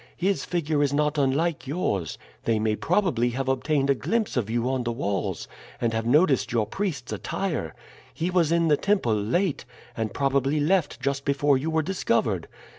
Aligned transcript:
His 0.17 0.45
figure 0.45 0.81
is 0.81 0.93
not 0.93 1.19
unlike 1.19 1.67
yours. 1.67 2.17
They 2.45 2.57
may 2.57 2.75
probably 2.75 3.29
have 3.37 3.47
obtained 3.47 3.87
a 3.87 3.93
glimpse 3.93 4.35
of 4.35 4.49
you 4.49 4.67
on 4.67 4.83
the 4.83 4.91
walls, 4.91 5.47
and 5.79 5.93
have 5.93 6.07
noticed 6.07 6.51
your 6.51 6.65
priest's 6.65 7.13
attire. 7.13 7.75
He 8.11 8.31
was 8.31 8.51
in 8.51 8.67
the 8.67 8.77
temple 8.77 9.13
late, 9.13 9.63
and 9.95 10.11
probably 10.11 10.59
left 10.59 10.99
just 11.01 11.23
before 11.23 11.55
you 11.55 11.69
were 11.69 11.83
discovered. 11.83 12.47